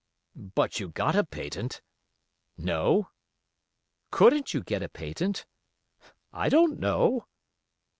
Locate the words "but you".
0.35-0.89